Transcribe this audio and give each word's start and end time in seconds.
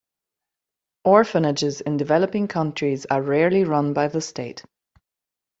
Orphanages 1.05 1.79
in 1.81 1.97
developing 1.97 2.47
countries 2.47 3.05
are 3.11 3.21
rarely 3.21 3.65
run 3.65 3.93
by 3.93 4.07
the 4.07 4.19
state. 4.19 4.65